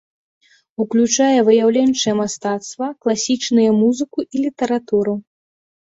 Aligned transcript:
Уключае 0.83 1.39
выяўленчае 1.51 2.15
мастацтва, 2.23 2.85
класічныя 3.05 3.79
музыку 3.81 4.19
і 4.33 4.47
літаратуру. 4.47 5.13